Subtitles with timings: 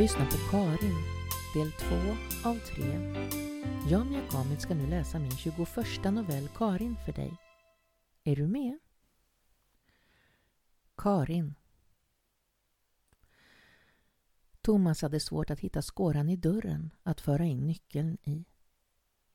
[0.00, 0.96] Lyssnar på Karin,
[1.54, 1.86] del 2
[2.48, 2.84] av 3.
[3.90, 5.68] Jag, Mia Kamit, ska nu läsa min 21
[6.04, 7.32] novell Karin för dig.
[8.24, 8.78] Är du med?
[10.96, 11.54] Karin
[14.60, 18.44] Thomas hade svårt att hitta skåran i dörren att föra in nyckeln i.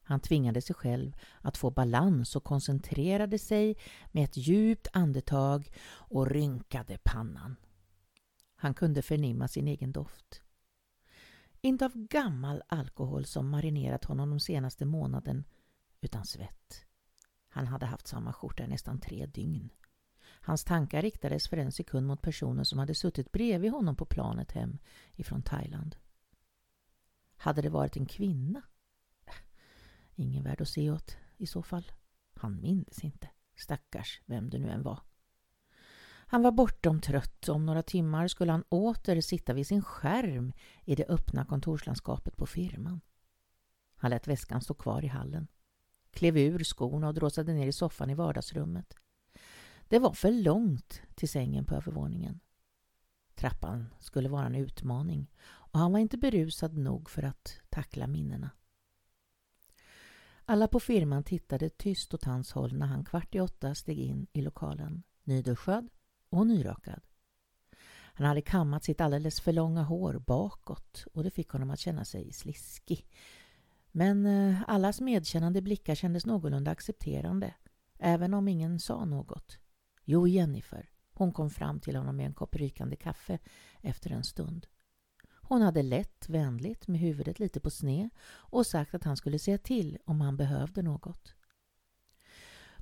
[0.03, 3.77] Han tvingade sig själv att få balans och koncentrerade sig
[4.11, 7.55] med ett djupt andetag och rynkade pannan.
[8.55, 10.41] Han kunde förnimma sin egen doft.
[11.65, 15.43] Inte av gammal alkohol som marinerat honom de senaste månaden,
[16.01, 16.85] utan svett.
[17.47, 19.69] Han hade haft samma skjorta i nästan tre dygn.
[20.21, 24.51] Hans tankar riktades för en sekund mot personen som hade suttit bredvid honom på planet
[24.51, 24.77] hem
[25.15, 25.95] ifrån Thailand.
[27.37, 28.61] Hade det varit en kvinna?
[30.15, 31.91] Ingen värd att se åt i så fall.
[32.33, 33.29] Han mindes inte.
[33.55, 34.99] Stackars, vem det nu än var.
[36.27, 40.53] Han var bortom trött och om några timmar skulle han åter sitta vid sin skärm
[40.85, 43.01] i det öppna kontorslandskapet på firman.
[43.95, 45.47] Han lät väskan stå kvar i hallen,
[46.11, 48.95] klev ur skorna och dråsade ner i soffan i vardagsrummet.
[49.87, 52.39] Det var för långt till sängen på övervåningen.
[53.35, 58.49] Trappan skulle vara en utmaning och han var inte berusad nog för att tackla minnena.
[60.45, 64.27] Alla på firman tittade tyst åt hans håll när han kvart i åtta steg in
[64.33, 65.89] i lokalen, nyduschad
[66.37, 67.01] och nyrakad.
[68.17, 72.05] Han hade kammat sitt alldeles för långa hår bakåt och det fick honom att känna
[72.05, 73.07] sig sliskig.
[73.91, 77.53] Men eh, allas medkännande blickar kändes någorlunda accepterande,
[77.99, 79.59] även om ingen sa något.
[80.03, 80.89] Jo, Jennifer.
[81.13, 83.39] Hon kom fram till honom med en kopp rykande kaffe
[83.81, 84.67] efter en stund.
[85.47, 89.57] Hon hade lett vänligt med huvudet lite på sne och sagt att han skulle säga
[89.57, 91.34] till om han behövde något.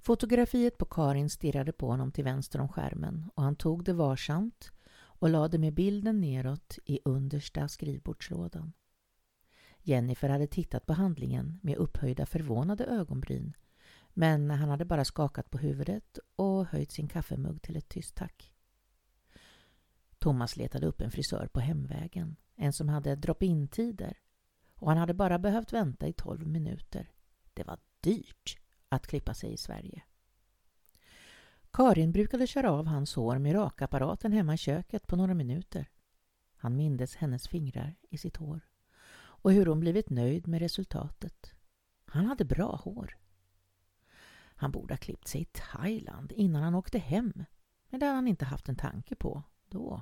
[0.05, 4.71] Fotografiet på Karin stirrade på honom till vänster om skärmen och han tog det varsamt
[4.95, 8.73] och lade med bilden neråt i understa skrivbordslådan.
[9.81, 13.53] Jennifer hade tittat på handlingen med upphöjda förvånade ögonbryn
[14.13, 18.53] men han hade bara skakat på huvudet och höjt sin kaffemugg till ett tyst tack.
[20.19, 24.17] Thomas letade upp en frisör på hemvägen, en som hade drop-in-tider
[24.75, 27.11] och han hade bara behövt vänta i tolv minuter.
[27.53, 28.62] Det var dyrt
[28.95, 30.03] att klippa sig i Sverige.
[31.71, 35.89] Karin brukade köra av hans hår med rakapparaten hemma i köket på några minuter.
[36.55, 38.61] Han mindes hennes fingrar i sitt hår
[39.15, 41.53] och hur hon blivit nöjd med resultatet.
[42.05, 43.17] Han hade bra hår.
[44.55, 47.45] Han borde ha klippt sig i Thailand innan han åkte hem.
[47.89, 50.01] Men det hade han inte haft en tanke på då.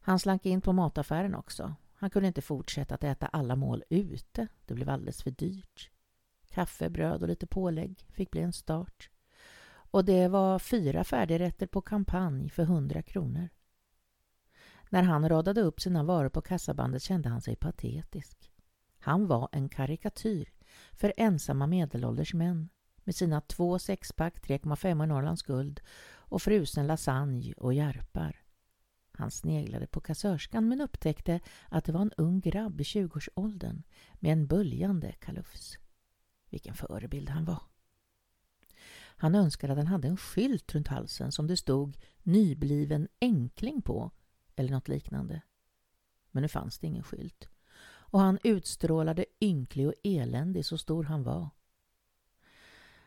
[0.00, 1.74] Han slank in på mataffären också.
[1.94, 4.48] Han kunde inte fortsätta att äta alla mål ute.
[4.66, 5.90] Det blev alldeles för dyrt.
[6.50, 9.10] Kaffe, bröd och lite pålägg fick bli en start.
[9.90, 13.48] Och det var fyra färdigrätter på kampanj för hundra kronor.
[14.90, 18.52] När han radade upp sina varor på kassabandet kände han sig patetisk.
[18.98, 20.52] Han var en karikatyr
[20.92, 22.68] för ensamma medelålders män
[23.04, 25.80] med sina två sexpack 3,5 Norrlands guld
[26.10, 28.42] och frusen lasagne och järpar.
[29.12, 33.82] Han sneglade på kassörskan men upptäckte att det var en ung grabb i 20-årsåldern
[34.14, 35.78] med en böljande kalufs.
[36.50, 37.62] Vilken förebild han var.
[39.20, 44.10] Han önskade att han hade en skylt runt halsen som det stod nybliven enkling på
[44.56, 45.42] eller något liknande.
[46.30, 47.48] Men nu fanns det ingen skylt
[48.10, 51.48] och han utstrålade ynklig och eländig så stor han var.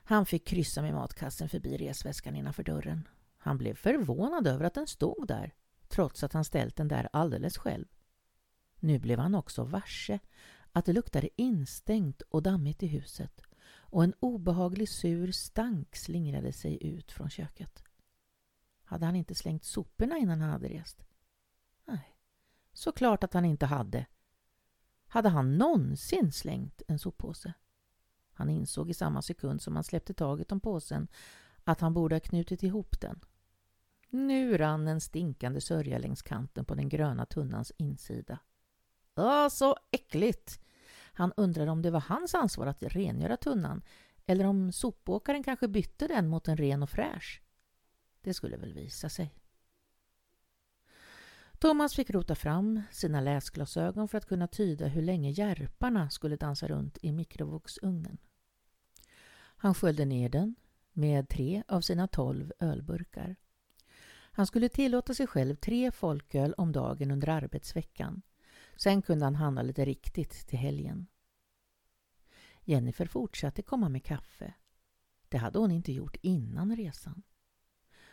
[0.04, 3.08] Han fick kryssa med matkassen förbi resväskan innanför dörren.
[3.38, 5.54] Han blev förvånad över att den stod där,
[5.88, 7.86] trots att han ställt den där alldeles själv.
[8.80, 10.20] Nu blev han också varse
[10.72, 13.42] att det luktade instängt och dammigt i huset
[13.92, 17.84] och en obehaglig sur stank slingrade sig ut från köket.
[18.84, 21.04] Hade han inte slängt soporna innan han hade rest?
[21.86, 22.16] Nej,
[22.74, 24.06] såklart att han inte hade.
[25.08, 27.54] Hade han någonsin slängt en soppåse?
[28.34, 31.08] Han insåg i samma sekund som han släppte taget om påsen
[31.64, 33.20] att han borde ha knutit ihop den.
[34.10, 38.40] Nu rann en stinkande sörja längs kanten på den gröna tunnans insida.
[39.16, 40.60] Åh, så äckligt!
[41.14, 43.82] Han undrade om det var hans ansvar att rengöra tunnan
[44.26, 47.42] eller om sopåkaren kanske bytte den mot en ren och fräsch.
[48.22, 49.36] Det skulle väl visa sig.
[51.60, 56.68] Thomas fick rota fram sina läsglasögon för att kunna tyda hur länge järparna skulle dansa
[56.68, 58.18] runt i mikrovågsugnen.
[59.36, 60.56] Han sköljde ner den
[60.94, 63.36] med tre av sina tolv ölburkar.
[64.32, 68.22] Han skulle tillåta sig själv tre folköl om dagen under arbetsveckan.
[68.76, 71.08] Sen kunde han handla lite riktigt till helgen.
[72.64, 74.54] Jennifer fortsatte komma med kaffe.
[75.30, 77.24] Det hade hon inte gjort innan resan.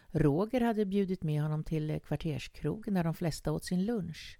[0.08, 4.38] Roger hade bjudit med honom till kvarterskrogen där de flesta åt sin lunch.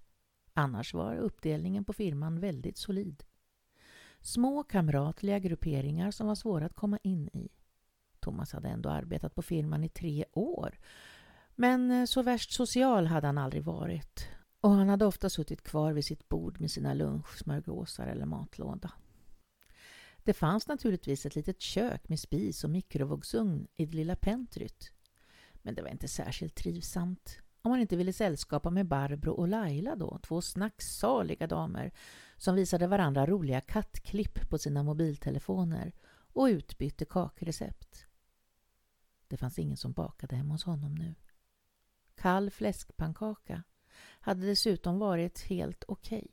[0.53, 3.23] Annars var uppdelningen på firman väldigt solid.
[4.21, 7.49] Små kamratliga grupperingar som var svåra att komma in i.
[8.19, 10.79] Thomas hade ändå arbetat på firman i tre år.
[11.55, 14.29] Men så värst social hade han aldrig varit.
[14.61, 18.91] Och han hade ofta suttit kvar vid sitt bord med sina lunchsmörgåsar eller matlåda.
[20.23, 24.91] Det fanns naturligtvis ett litet kök med spis och mikrovågsugn i det lilla pentryt.
[25.61, 27.39] Men det var inte särskilt trivsamt.
[27.61, 31.91] Om man inte ville sällskapa med Barbro och Laila då, två snacksaliga damer
[32.37, 35.93] som visade varandra roliga kattklipp på sina mobiltelefoner
[36.33, 38.05] och utbytte kakrecept.
[39.27, 41.15] Det fanns ingen som bakade hemma hos honom nu.
[42.15, 43.63] Kall fläskpannkaka
[44.29, 46.17] hade dessutom varit helt okej.
[46.17, 46.31] Okay.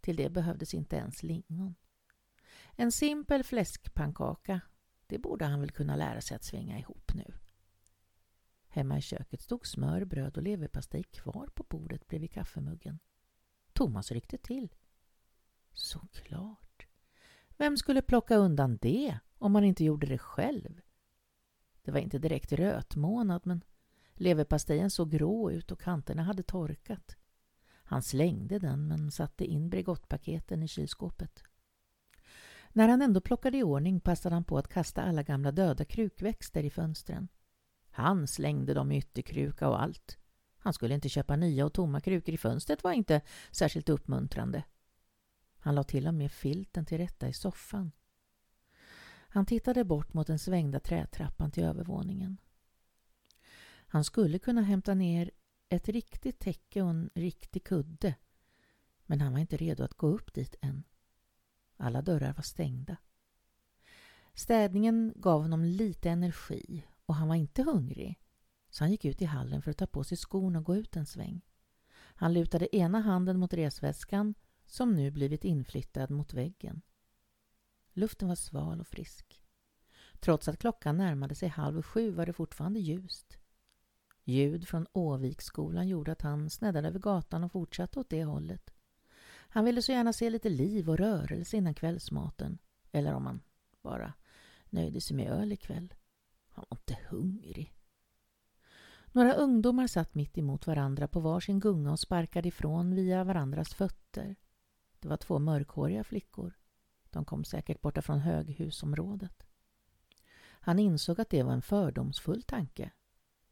[0.00, 1.74] Till det behövdes inte ens lingon.
[2.76, 4.60] En simpel fläskpannkaka,
[5.06, 7.34] det borde han väl kunna lära sig att svänga ihop nu.
[8.68, 12.98] Hemma i köket stod smör, bröd och leverpastej kvar på bordet bredvid kaffemuggen.
[13.72, 14.74] Thomas ryckte till.
[15.72, 16.86] Såklart.
[17.48, 20.80] Vem skulle plocka undan det om man inte gjorde det själv?
[21.82, 23.64] Det var inte direkt rötmånad men
[24.20, 27.16] leverpastejen såg grå ut och kanterna hade torkat.
[27.84, 31.42] Han slängde den men satte in Bregottpaketen i kylskåpet.
[32.72, 36.64] När han ändå plockade i ordning passade han på att kasta alla gamla döda krukväxter
[36.64, 37.28] i fönstren.
[37.90, 40.18] Han slängde dem i ytterkruka och allt.
[40.58, 44.64] Han skulle inte köpa nya och tomma krukor i fönstret var inte särskilt uppmuntrande.
[45.58, 47.92] Han la till och med filten till rätta i soffan.
[49.30, 52.36] Han tittade bort mot den svängda trätrappan till övervåningen.
[53.88, 55.30] Han skulle kunna hämta ner
[55.68, 58.14] ett riktigt täcke och en riktig kudde
[59.08, 60.84] men han var inte redo att gå upp dit än.
[61.76, 62.96] Alla dörrar var stängda.
[64.34, 68.20] Städningen gav honom lite energi och han var inte hungrig
[68.70, 70.96] så han gick ut i hallen för att ta på sig skorna och gå ut
[70.96, 71.40] en sväng.
[71.94, 74.34] Han lutade ena handen mot resväskan
[74.66, 76.82] som nu blivit inflyttad mot väggen.
[77.92, 79.42] Luften var sval och frisk.
[80.20, 83.38] Trots att klockan närmade sig halv sju var det fortfarande ljust.
[84.28, 88.70] Ljud från Åviksskolan gjorde att han sneddade över gatan och fortsatte åt det hållet.
[89.48, 92.58] Han ville så gärna se lite liv och rörelse innan kvällsmaten.
[92.92, 93.40] Eller om han
[93.82, 94.12] bara
[94.70, 95.94] nöjde sig med öl ikväll.
[96.48, 97.74] Han var inte hungrig.
[99.12, 104.36] Några ungdomar satt mitt emot varandra på varsin gunga och sparkade ifrån via varandras fötter.
[104.98, 106.58] Det var två mörkhåriga flickor.
[107.10, 109.46] De kom säkert borta från höghusområdet.
[110.60, 112.90] Han insåg att det var en fördomsfull tanke.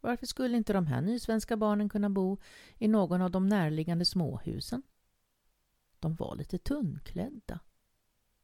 [0.07, 2.39] Varför skulle inte de här nysvenska barnen kunna bo
[2.79, 4.83] i någon av de närliggande småhusen?
[6.01, 7.61] De var lite tunnklädda.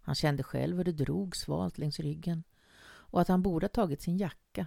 [0.00, 2.44] Han kände själv hur det drog svalt längs ryggen
[2.84, 4.66] och att han borde ha tagit sin jacka.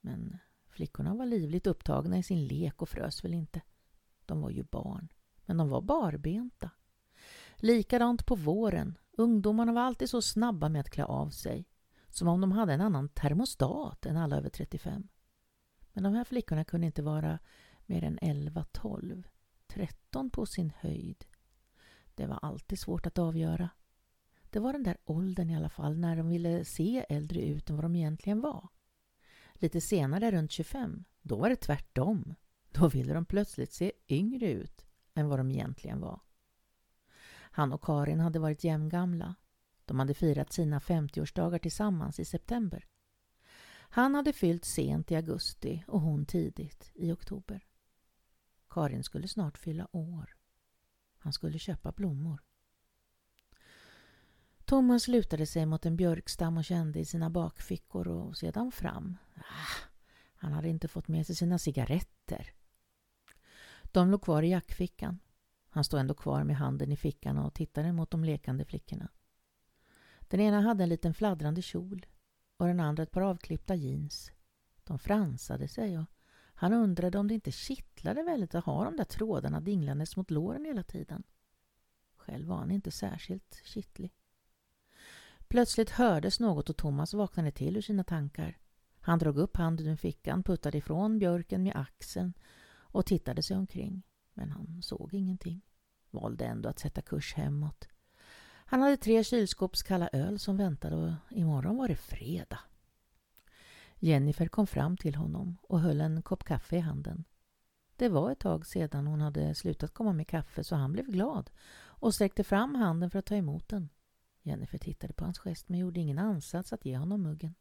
[0.00, 0.38] Men
[0.68, 3.62] flickorna var livligt upptagna i sin lek och frös väl inte.
[4.26, 5.08] De var ju barn,
[5.46, 6.70] men de var barbenta.
[7.56, 8.98] Likadant på våren.
[9.12, 11.68] Ungdomarna var alltid så snabba med att klä av sig.
[12.08, 15.08] Som om de hade en annan termostat än alla över 35.
[15.98, 17.38] Men de här flickorna kunde inte vara
[17.86, 19.28] mer än 11, 12,
[19.66, 21.24] 13 på sin höjd.
[22.14, 23.70] Det var alltid svårt att avgöra.
[24.50, 27.76] Det var den där åldern i alla fall när de ville se äldre ut än
[27.76, 28.68] vad de egentligen var.
[29.54, 32.34] Lite senare, runt 25, då var det tvärtom.
[32.70, 36.20] Då ville de plötsligt se yngre ut än vad de egentligen var.
[37.40, 39.34] Han och Karin hade varit jämngamla.
[39.84, 42.86] De hade firat sina 50-årsdagar tillsammans i september.
[43.88, 47.66] Han hade fyllt sent i augusti och hon tidigt i oktober.
[48.70, 50.36] Karin skulle snart fylla år.
[51.18, 52.42] Han skulle köpa blommor.
[54.64, 59.16] Thomas lutade sig mot en björkstam och kände i sina bakfickor och sedan fram.
[59.36, 59.88] Ah,
[60.34, 62.52] han hade inte fått med sig sina cigaretter.
[63.82, 65.18] De låg kvar i jackfickan.
[65.68, 69.08] Han stod ändå kvar med handen i fickan och tittade mot de lekande flickorna.
[70.20, 72.06] Den ena hade en liten fladdrande kjol
[72.58, 74.32] och den andra ett par avklippta jeans.
[74.84, 76.06] De fransade sig och
[76.54, 80.64] han undrade om det inte kittlade väldigt att ha de där trådarna dinglandes mot låren
[80.64, 81.22] hela tiden.
[82.16, 84.12] Själv var han inte särskilt kittlig.
[85.48, 88.58] Plötsligt hördes något och Thomas vaknade till ur sina tankar.
[89.00, 92.32] Han drog upp handen ur fickan, puttade ifrån björken med axeln
[92.70, 94.02] och tittade sig omkring.
[94.34, 95.60] Men han såg ingenting.
[96.10, 97.88] Valde ändå att sätta kurs hemåt.
[98.70, 102.58] Han hade tre kylskåps kalla öl som väntade och imorgon var det fredag.
[103.98, 107.24] Jennifer kom fram till honom och höll en kopp kaffe i handen.
[107.96, 111.50] Det var ett tag sedan hon hade slutat komma med kaffe så han blev glad
[111.78, 113.88] och sträckte fram handen för att ta emot den.
[114.42, 117.54] Jennifer tittade på hans gest men gjorde ingen ansats att ge honom muggen.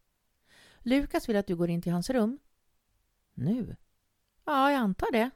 [0.80, 2.40] Lukas vill att du går in till hans rum.
[3.34, 3.76] Nu?
[4.46, 5.30] Ja, jag antar det.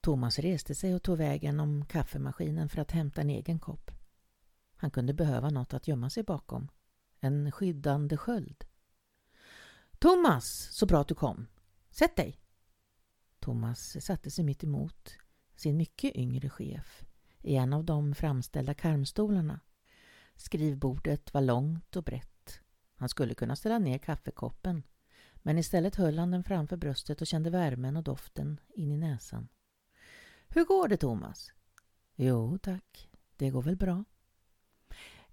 [0.00, 3.90] Thomas reste sig och tog vägen om kaffemaskinen för att hämta en egen kopp.
[4.80, 6.68] Han kunde behöva något att gömma sig bakom.
[7.20, 8.64] En skyddande sköld.
[9.98, 11.46] Thomas, så bra att du kom.
[11.90, 12.40] Sätt dig!
[13.40, 15.16] Thomas satte sig mitt emot
[15.56, 17.04] sin mycket yngre chef
[17.42, 19.60] i en av de framställda karmstolarna.
[20.36, 22.60] Skrivbordet var långt och brett.
[22.96, 24.82] Han skulle kunna ställa ner kaffekoppen
[25.34, 29.48] men istället höll han den framför bröstet och kände värmen och doften in i näsan.
[30.48, 31.52] Hur går det, Thomas?
[32.14, 33.10] Jo, tack.
[33.36, 34.04] Det går väl bra.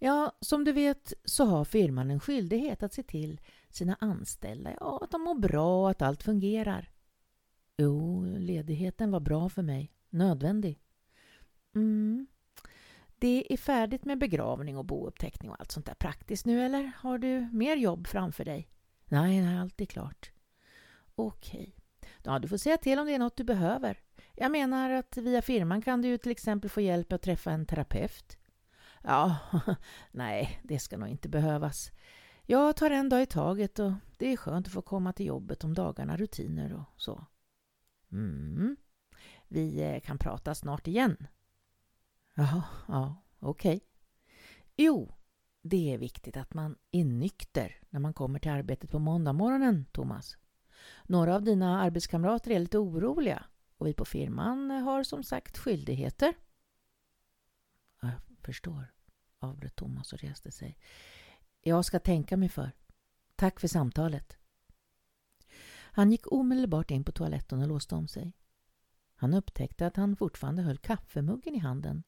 [0.06, 5.00] Ja, som du vet så har firman en skyldighet att se till sina anställda, ja,
[5.04, 6.92] att de mår bra och att allt fungerar.
[7.78, 9.92] Jo, ledigheten var bra för mig.
[10.10, 10.80] Nödvändig.
[11.76, 12.28] Mm.
[13.16, 17.18] Det är färdigt med begravning och bouppteckning och allt sånt där praktiskt nu, eller har
[17.18, 18.68] du mer jobb framför dig?
[19.06, 20.32] Nej, nej, allt är klart.
[21.16, 21.76] Okej.
[22.24, 24.00] Ja, du får säga till om det är något du behöver.
[24.36, 27.66] Jag menar att via firman kan du ju till exempel få hjälp att träffa en
[27.66, 28.38] terapeut.
[29.08, 29.38] Ja,
[30.12, 31.92] nej, det ska nog inte behövas.
[32.46, 35.64] Jag tar en dag i taget och det är skönt att få komma till jobbet
[35.64, 37.26] om dagarna, rutiner och så.
[38.12, 38.76] Mm.
[39.48, 41.28] Vi eh, kan prata snart igen.
[42.34, 43.76] Jaha, ja, okej.
[43.76, 43.88] Okay.
[44.78, 45.16] Jo,
[45.62, 50.38] det är viktigt att man är nykter när man kommer till arbetet på måndagmorgonen, Thomas.
[51.04, 53.46] Några av dina arbetskamrater är lite oroliga
[53.78, 56.34] och vi på firman har som sagt skyldigheter.
[58.02, 58.95] Jag förstår,
[59.46, 60.78] avbröt Thomas och reste sig.
[61.62, 62.72] Jag ska tänka mig för.
[63.36, 64.38] Tack för samtalet.
[65.72, 68.34] Han gick omedelbart in på toaletten och låste om sig.
[69.16, 72.04] Han upptäckte att han fortfarande höll kaffemuggen i handen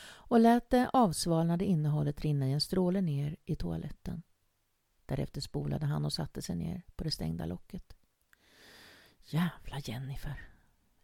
[0.00, 4.22] och lät det avsvalnade innehållet rinna i en stråle ner i toaletten.
[5.06, 7.96] Därefter spolade han och satte sig ner på det stängda locket.
[9.24, 10.48] Jävla Jennifer!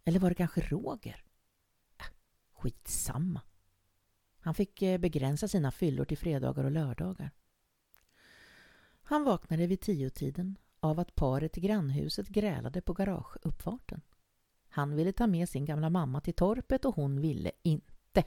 [0.05, 1.25] Eller var det kanske Roger?
[1.99, 2.07] Äh,
[2.53, 3.41] skitsamma.
[4.45, 7.31] Han fick eh, begränsa sina fyllor till fredagar och lördagar.
[9.03, 14.01] Han vaknade vid tiotiden av att paret i grannhuset grälade på garageuppfarten.
[14.69, 18.25] Han ville ta med sin gamla mamma till torpet och hon ville inte.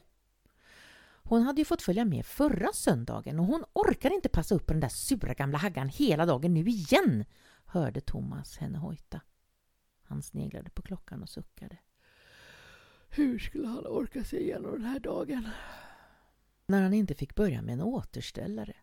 [1.23, 4.73] Hon hade ju fått följa med förra söndagen och hon orkade inte passa upp på
[4.73, 7.25] den där sura gamla haggan hela dagen nu igen,
[7.65, 9.21] hörde Thomas henne hojta.
[10.03, 11.77] Han sneglade på klockan och suckade.
[13.09, 15.49] Hur skulle han orka sig igenom den här dagen?
[16.67, 18.75] När han inte fick börja med en återställare.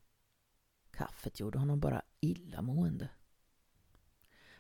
[0.91, 3.09] Kaffet gjorde honom bara illamående.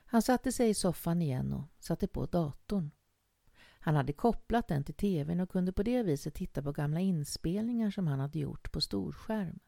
[0.07, 2.90] Han satte sig i soffan igen och satte på datorn.
[3.81, 7.90] Han hade kopplat den till tvn och kunde på det viset titta på gamla inspelningar
[7.90, 9.59] som han hade gjort på storskärm.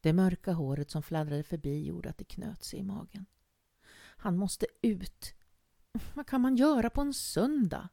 [0.00, 3.26] Det mörka håret som fladdrade förbi gjorde att det knöt sig i magen.
[4.16, 5.34] Han måste ut.
[6.14, 7.88] Vad kan man göra på en söndag?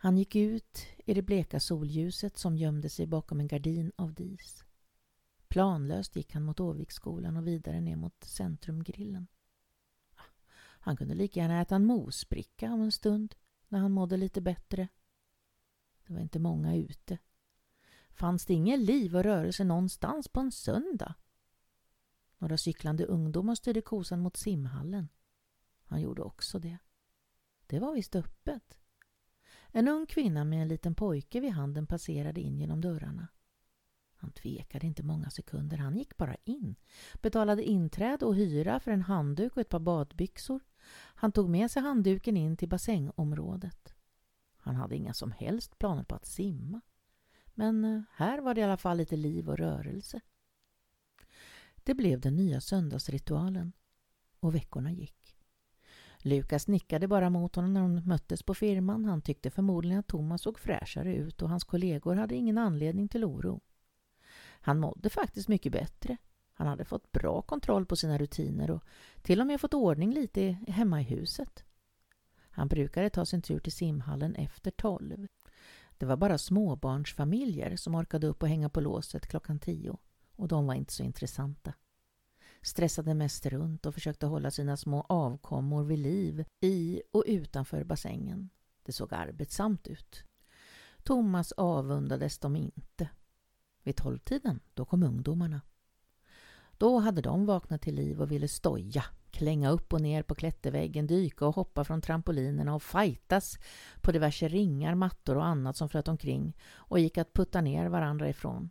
[0.00, 4.64] Han gick ut i det bleka solljuset som gömde sig bakom en gardin av dis.
[5.48, 9.26] Planlöst gick han mot Åviksskolan och vidare ner mot Centrumgrillen.
[10.80, 13.34] Han kunde lika gärna äta en mosbricka om en stund
[13.68, 14.88] när han mådde lite bättre.
[16.06, 17.18] Det var inte många ute.
[18.10, 21.14] Fanns det ingen liv och rörelse någonstans på en söndag?
[22.38, 25.08] Några cyklande ungdomar styrde kosan mot simhallen.
[25.84, 26.78] Han gjorde också det.
[27.66, 28.78] Det var visst öppet.
[29.78, 33.28] En ung kvinna med en liten pojke vid handen passerade in genom dörrarna.
[34.14, 36.74] Han tvekade inte många sekunder, han gick bara in.
[37.22, 40.60] Betalade inträde och hyra för en handduk och ett par badbyxor.
[41.14, 43.94] Han tog med sig handduken in till bassängområdet.
[44.56, 46.80] Han hade inga som helst planer på att simma.
[47.46, 50.20] Men eh, här var det i alla fall lite liv och rörelse.
[51.74, 53.72] Det blev den nya söndagsritualen
[54.40, 55.37] och veckorna gick.
[56.22, 59.04] Lukas nickade bara mot honom när de möttes på firman.
[59.04, 63.24] Han tyckte förmodligen att Thomas såg fräschare ut och hans kollegor hade ingen anledning till
[63.24, 63.60] oro.
[64.60, 66.16] Han mådde faktiskt mycket bättre.
[66.54, 68.84] Han hade fått bra kontroll på sina rutiner och
[69.22, 71.64] till och med fått ordning lite hemma i huset.
[72.50, 75.26] Han brukade ta sin tur till simhallen efter tolv.
[75.98, 79.96] Det var bara småbarnsfamiljer som orkade upp och hänga på låset klockan tio
[80.36, 81.72] och de var inte så intressanta.
[82.62, 88.50] Stressade mest runt och försökte hålla sina små avkommor vid liv i och utanför bassängen.
[88.82, 90.24] Det såg arbetsamt ut.
[91.02, 93.08] Thomas avundades dem inte.
[93.82, 95.60] Vid tolvtiden, då kom ungdomarna.
[96.78, 101.06] Då hade de vaknat till liv och ville stoja, klänga upp och ner på klätterväggen,
[101.06, 103.58] dyka och hoppa från trampolinerna och fightas
[104.00, 108.28] på diverse ringar, mattor och annat som flöt omkring och gick att putta ner varandra
[108.28, 108.70] ifrån.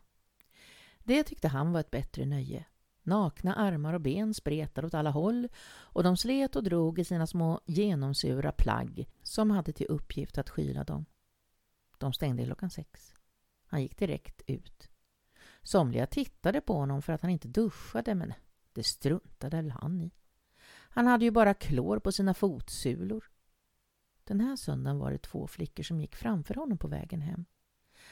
[1.04, 2.66] Det tyckte han var ett bättre nöje.
[3.08, 7.28] Nakna armar och ben spretade åt alla håll och de slet och drog i sina
[7.28, 11.06] små genomsura plagg som hade till uppgift att skyla dem.
[11.98, 13.14] De stängde klockan sex.
[13.66, 14.90] Han gick direkt ut.
[15.64, 18.34] Somliga tittade på honom för att han inte duschade men
[18.74, 20.12] det struntade väl han i.
[20.90, 23.32] Han hade ju bara klor på sina fotsulor.
[24.24, 27.46] Den här söndagen var det två flickor som gick framför honom på vägen hem.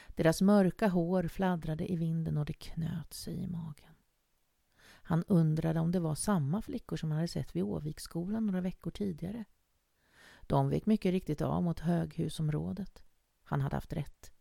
[0.08, 3.95] Deras mörka hår fladdrade i vinden och det knöt sig i magen.
[5.08, 8.90] Han undrade om det var samma flickor som han hade sett vid Åviksskolan några veckor
[8.90, 9.44] tidigare.
[10.42, 13.02] De vek mycket riktigt av mot höghusområdet.
[13.42, 14.32] Han hade haft rätt.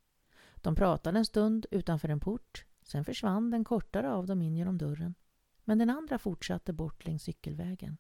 [0.56, 4.78] De pratade en stund utanför en port, sen försvann den kortare av dem in genom
[4.78, 5.16] dörren.
[5.64, 7.98] Men den andra fortsatte bort längs cykelvägen.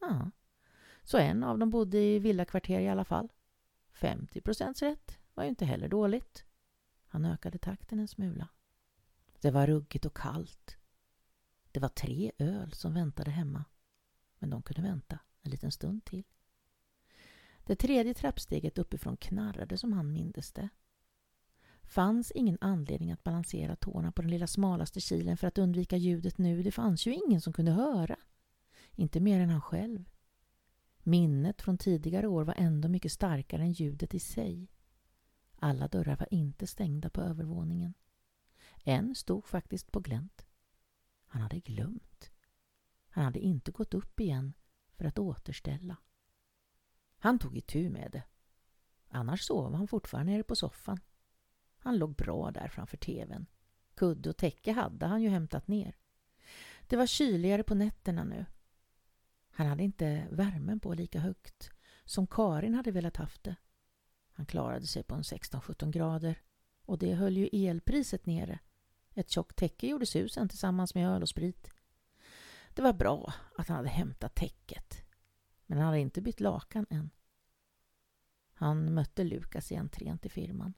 [0.00, 0.30] Ja,
[1.02, 3.32] så en av dem bodde i villakvarter i alla fall.
[3.92, 6.44] 50 procents rätt var ju inte heller dåligt.
[7.06, 8.48] Han ökade takten en smula.
[9.40, 10.78] Det var ruggigt och kallt.
[11.72, 13.64] Det var tre öl som väntade hemma.
[14.38, 16.24] Men de kunde vänta en liten stund till.
[17.66, 20.68] Det tredje trappsteget uppifrån knarrade som han mindes det.
[21.82, 26.38] Fanns ingen anledning att balansera tårna på den lilla smalaste kilen för att undvika ljudet
[26.38, 26.62] nu.
[26.62, 28.16] Det fanns ju ingen som kunde höra.
[28.92, 30.10] Inte mer än han själv.
[31.02, 34.70] Minnet från tidigare år var ändå mycket starkare än ljudet i sig.
[35.56, 37.94] Alla dörrar var inte stängda på övervåningen.
[38.84, 40.46] En stod faktiskt på glänt.
[41.32, 42.30] Han hade glömt.
[43.08, 44.52] Han hade inte gått upp igen
[44.92, 45.96] för att återställa.
[47.18, 48.22] Han tog itu med det.
[49.08, 51.00] Annars sov han fortfarande nere på soffan.
[51.78, 53.46] Han låg bra där framför tvn.
[53.94, 55.96] Kudde och täcke hade han ju hämtat ner.
[56.86, 58.46] Det var kyligare på nätterna nu.
[59.50, 61.70] Han hade inte värmen på lika högt
[62.04, 63.56] som Karin hade velat haft det.
[64.32, 66.42] Han klarade sig på en 16-17 grader
[66.82, 68.58] och det höll ju elpriset nere.
[69.14, 71.70] Ett tjockt täcke gjorde susen tillsammans med öl och sprit.
[72.74, 75.04] Det var bra att han hade hämtat täcket.
[75.66, 77.10] Men han hade inte bytt lakan än.
[78.54, 80.74] Han mötte Lukas i entrén till firman.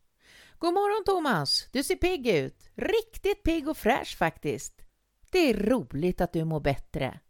[0.59, 1.69] God morgon Thomas!
[1.73, 2.71] Du ser pigg ut.
[2.75, 4.83] Riktigt pigg och fräsch faktiskt.
[5.31, 7.21] Det är roligt att du mår bättre.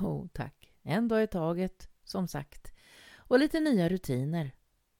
[0.00, 0.74] Oh, tack.
[0.82, 2.72] En dag i taget, som sagt.
[3.14, 4.54] Och lite nya rutiner.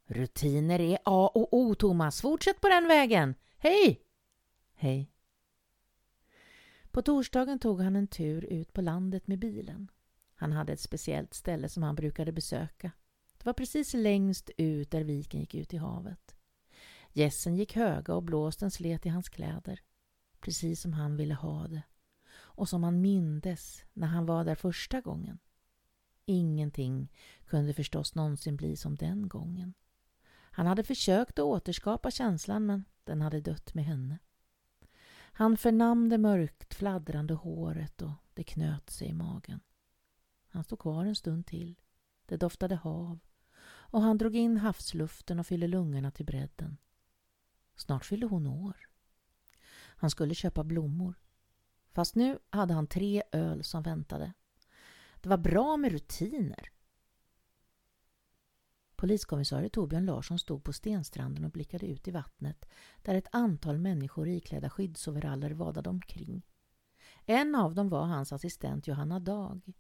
[0.07, 2.21] Rutiner är A och O, Thomas.
[2.21, 3.35] Fortsätt på den vägen.
[3.57, 4.03] Hej!
[4.83, 5.11] Hej.
[6.91, 9.91] På torsdagen tog han en tur ut på landet med bilen.
[10.35, 12.93] Han hade ett speciellt ställe som han brukade besöka.
[13.39, 16.37] Det var precis längst ut där viken gick ut i havet.
[17.13, 19.81] Gässen gick höga och blåsten slet i hans kläder.
[20.41, 21.83] Precis som han ville ha det.
[22.33, 25.39] Och som han mindes när han var där första gången.
[26.25, 27.13] Ingenting
[27.47, 29.75] kunde förstås någonsin bli som den gången.
[30.51, 34.19] Han hade försökt att återskapa känslan men den hade dött med henne.
[35.33, 39.61] Han förnam det mörkt fladdrande håret och det knöt sig i magen.
[40.49, 41.81] Han stod kvar en stund till.
[42.27, 43.19] Det doftade hav
[43.65, 46.77] och han drog in havsluften och fyllde lungorna till bredden.
[47.77, 48.89] Snart fyllde hon år.
[49.75, 51.15] Han skulle köpa blommor.
[51.93, 54.33] Fast nu hade han tre öl som väntade.
[55.21, 56.71] Det var bra med rutiner.
[59.03, 62.69] Poliskommissarie Torbjörn Larsson stod på stenstranden och blickade ut i vattnet
[63.03, 66.43] där ett antal människor iklädda skyddsoveraller vadade omkring.
[67.27, 69.73] En av dem var hans assistent Johanna Dag.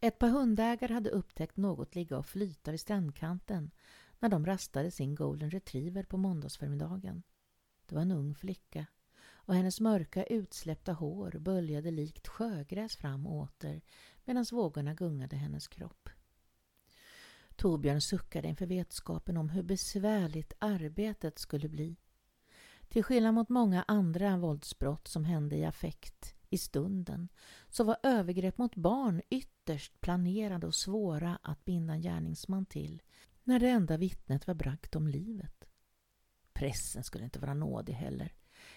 [0.00, 3.70] Ett par hundägare hade upptäckt något ligga och flyta vid strandkanten
[4.18, 7.22] när de rastade sin golden retriever på måndagsförmiddagen.
[7.86, 8.86] Det var en ung flicka
[9.20, 13.80] och hennes mörka utsläppta hår böljade likt sjögräs fram och åter
[14.24, 16.08] medan vågorna gungade hennes kropp.
[17.58, 21.96] Torbjörn suckade inför vetskapen om hur besvärligt arbetet skulle bli.
[22.88, 27.28] Till skillnad mot många andra våldsbrott som hände i affekt, i stunden,
[27.68, 33.02] så var övergrepp mot barn ytterst planerade och svåra att binda en gärningsman till
[33.44, 35.64] när det enda vittnet var bragt om livet.
[36.52, 38.34] Pressen skulle inte vara nådig heller,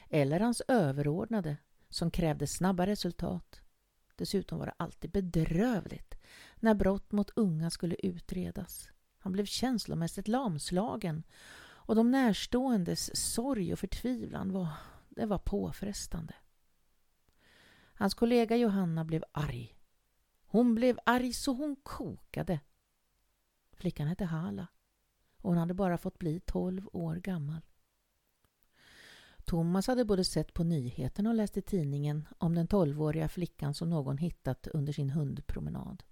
[0.10, 1.58] eller hans överordnade
[1.90, 3.62] som krävde snabba resultat.
[4.16, 6.16] Dessutom var det alltid bedrövligt
[6.62, 8.90] när brott mot unga skulle utredas.
[9.18, 11.24] Han blev känslomässigt lamslagen
[11.64, 14.68] och de närståendes sorg och förtvivlan var,
[15.10, 16.34] det var påfrestande.
[17.94, 19.78] Hans kollega Johanna blev arg.
[20.46, 22.60] Hon blev arg så hon kokade.
[23.74, 24.68] Flickan hette Hala
[25.38, 27.62] och hon hade bara fått bli tolv år gammal.
[29.46, 33.90] Thomas hade både sett på nyheterna och läst i tidningen om den tolvåriga flickan som
[33.90, 36.04] någon hittat under sin hundpromenad.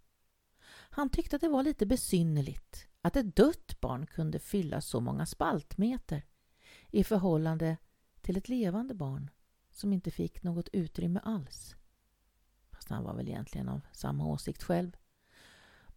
[0.90, 5.26] Han tyckte att det var lite besynnerligt att ett dött barn kunde fylla så många
[5.26, 6.26] spaltmeter
[6.92, 7.78] i förhållande
[8.22, 9.30] till ett levande barn
[9.72, 11.76] som inte fick något utrymme alls.
[12.72, 14.98] Fast han var väl egentligen av samma åsikt själv.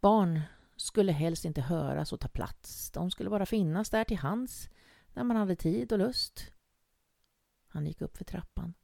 [0.01, 0.41] Barn
[0.77, 2.91] skulle helst inte höras och ta plats.
[2.91, 4.69] De skulle bara finnas där till hands
[5.15, 6.53] när man hade tid och lust.
[7.69, 8.75] Han gick upp för trappan,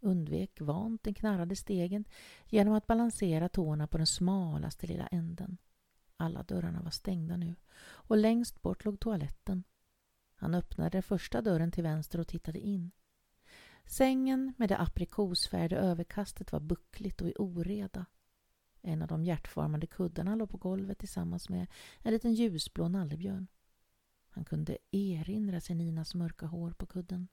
[0.00, 2.04] undvek vant den knarrade stegen
[2.46, 5.58] genom att balansera tårna på den smalaste lilla änden.
[6.16, 9.64] Alla dörrarna var stängda nu och längst bort låg toaletten.
[10.34, 12.90] Han öppnade den första dörren till vänster och tittade in.
[13.84, 18.06] Sängen med det aprikosfärgade överkastet var buckligt och i oreda.
[18.82, 21.66] En av de hjärtformade kuddarna låg på golvet tillsammans med
[21.98, 23.46] en liten ljusblå nallebjörn.
[24.28, 27.28] Han kunde erinra sig Ninas mörka hår på kudden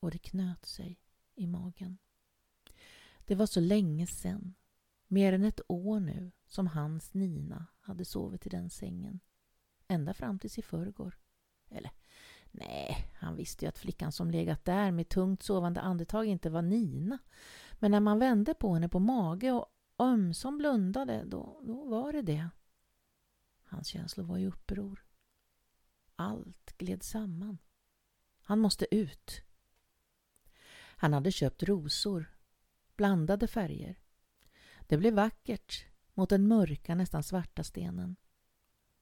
[0.00, 0.98] och det knöt sig
[1.38, 1.98] i magen.
[3.24, 4.54] Det var så länge sen,
[5.06, 9.20] mer än ett år nu, som hans Nina hade sovit i den sängen.
[9.88, 11.18] Ända fram tills i förrgår.
[11.70, 11.90] Eller,
[12.50, 16.62] nej, han visste ju att flickan som legat där med tungt sovande andetag inte var
[16.62, 17.18] Nina.
[17.72, 19.66] Men när man vände på henne på mage och
[19.98, 22.50] ömsom blundade, då, då var det det.
[23.62, 25.04] Hans känslor var i uppror.
[26.16, 27.58] Allt gled samman.
[28.40, 29.42] Han måste ut.
[31.00, 32.34] Han hade köpt rosor,
[32.96, 33.98] blandade färger.
[34.86, 38.16] Det blev vackert mot den mörka, nästan svarta stenen.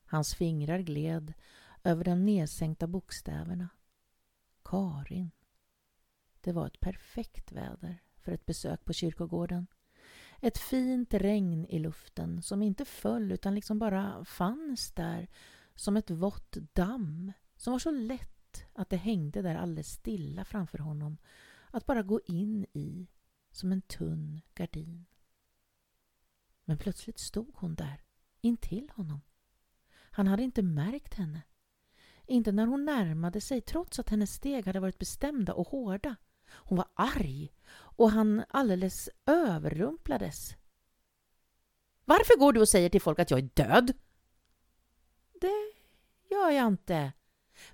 [0.05, 1.35] Hans fingrar gled
[1.85, 3.69] över de nedsänkta bokstäverna.
[4.65, 5.31] Karin.
[6.41, 9.67] Det var ett perfekt väder för ett besök på kyrkogården.
[10.41, 15.29] Ett fint regn i luften som inte föll utan liksom bara fanns där
[15.75, 20.79] som ett vått damm som var så lätt att det hängde där alldeles stilla framför
[20.79, 21.17] honom
[21.77, 23.09] att bara gå in i
[23.51, 25.07] som en tunn gardin.
[26.65, 28.03] Men plötsligt stod hon där,
[28.41, 29.21] intill honom.
[29.91, 31.43] Han hade inte märkt henne.
[32.27, 36.17] Inte när hon närmade sig, trots att hennes steg hade varit bestämda och hårda.
[36.49, 40.57] Hon var arg och han alldeles överrumplades.
[42.05, 43.93] Varför går du och säger till folk att jag är död?
[45.41, 45.73] Det
[46.31, 47.13] gör jag inte.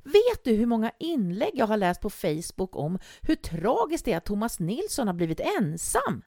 [0.02, 4.16] Vet du hur många inlägg jag har läst på Facebook om hur tragiskt det är
[4.16, 6.22] att Thomas Nilsson har blivit ensam?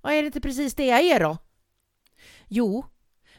[0.00, 1.38] Och är det inte precis det jag är då?
[2.48, 2.84] Jo,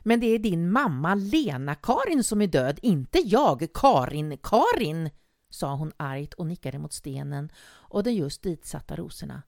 [0.03, 5.09] men det är din mamma Lena-Karin som är död, inte jag, Karin-Karin,
[5.49, 9.41] sa hon argt och nickade mot stenen och de just ditsatta rosorna.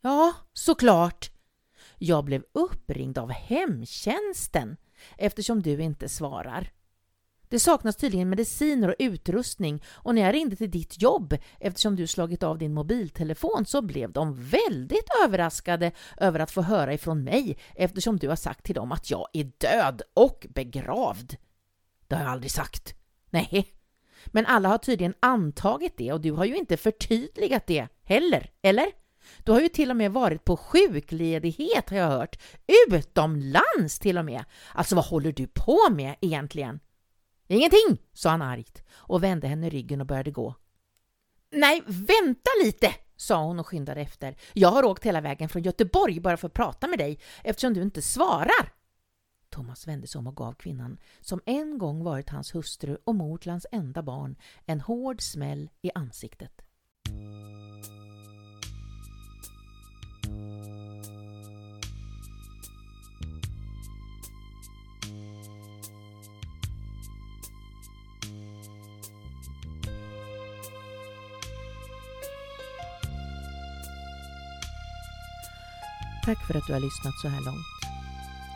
[0.00, 1.30] Ja, såklart.
[1.98, 4.76] Jag blev uppringd av hemtjänsten
[5.18, 6.72] eftersom du inte svarar.
[7.52, 12.06] Det saknas tydligen mediciner och utrustning och när jag ringde till ditt jobb eftersom du
[12.06, 17.58] slagit av din mobiltelefon så blev de väldigt överraskade över att få höra ifrån mig
[17.74, 21.36] eftersom du har sagt till dem att jag är död och begravd.
[22.08, 22.94] Det har jag aldrig sagt.
[23.30, 23.68] Nej,
[24.26, 28.86] men alla har tydligen antagit det och du har ju inte förtydligat det heller, eller?
[29.44, 32.42] Du har ju till och med varit på sjukledighet har jag hört.
[32.88, 34.44] Utomlands till och med.
[34.74, 36.80] Alltså vad håller du på med egentligen?
[37.52, 40.54] Ingenting, sa han argt och vände henne ryggen och började gå.
[41.50, 44.36] Nej, vänta lite, sa hon och skyndade efter.
[44.52, 47.82] Jag har åkt hela vägen från Göteborg bara för att prata med dig eftersom du
[47.82, 48.72] inte svarar.
[49.50, 53.66] Thomas vände sig om och gav kvinnan, som en gång varit hans hustru och Mortlands
[53.72, 54.36] enda barn,
[54.66, 56.62] en hård smäll i ansiktet.
[76.24, 77.66] Tack för att du har lyssnat så här långt.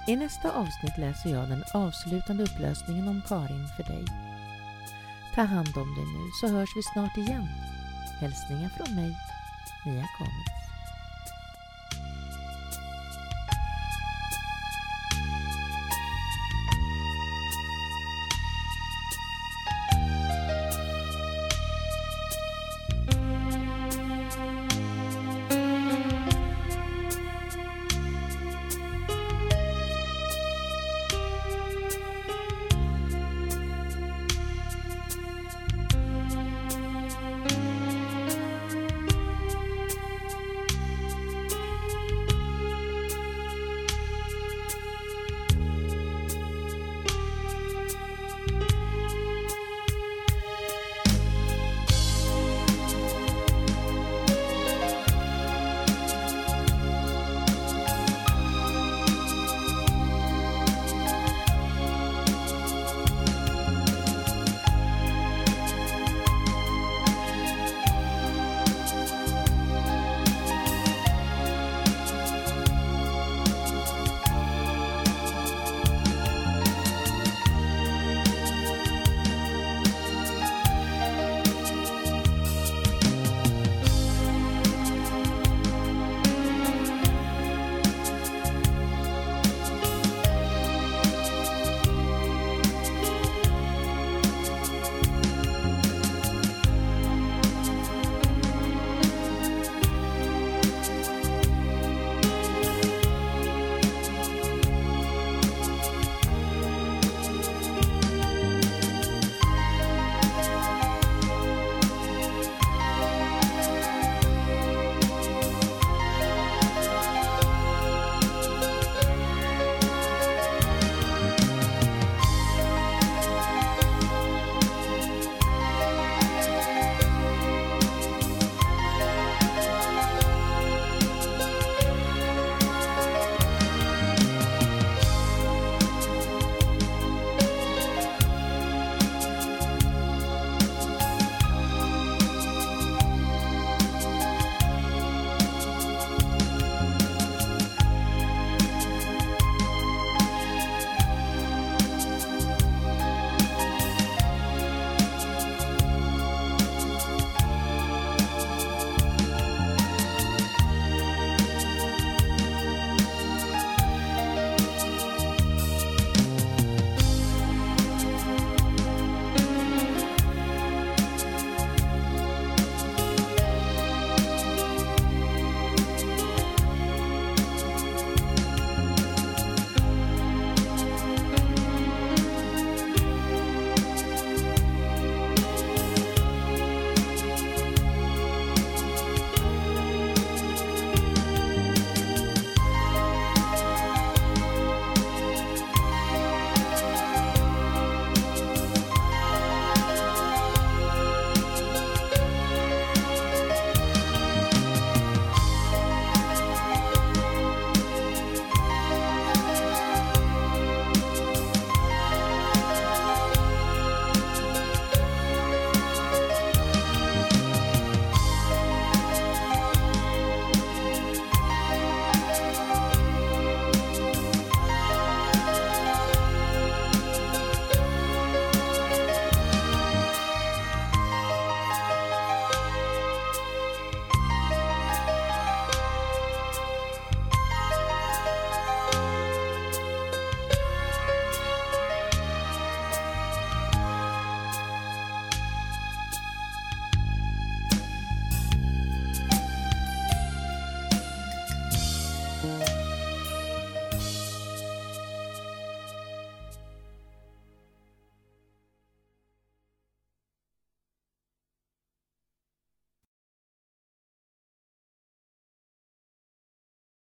[0.09, 4.05] I nästa avsnitt läser jag den avslutande upplösningen om Karin för dig.
[5.35, 7.49] Ta hand om dig nu så hörs vi snart igen.
[8.21, 9.17] Hälsningar från mig,
[9.87, 10.56] Mia Kamitz.